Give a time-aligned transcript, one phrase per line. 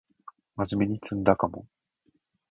[0.55, 1.67] まじめに詰んだかも